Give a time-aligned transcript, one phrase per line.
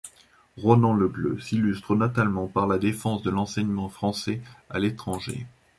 [0.57, 5.45] Ronan Le Gleut s'illustre notamment par la défense de l'enseignement français à l'étranger.